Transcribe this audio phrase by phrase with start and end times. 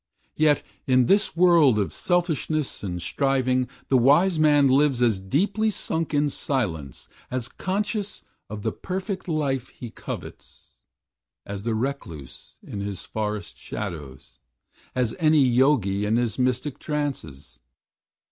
[0.35, 6.11] Yet in this world of selfishness and striving The wise man lives as deeply sunk
[6.11, 10.73] in silence, As conscious of the Perfect Life he covets,
[11.45, 14.39] As the recluse in his forest shadows,
[14.95, 17.59] As any Yogi in his mystic trances.